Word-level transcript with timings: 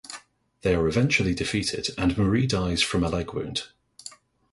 They 0.63 0.73
are 0.73 0.87
eventually 0.87 1.35
defeated, 1.35 1.89
and 1.95 2.17
Marie 2.17 2.47
dies 2.47 2.81
from 2.81 3.03
a 3.03 3.09
leg 3.09 3.33
wound. 3.35 3.67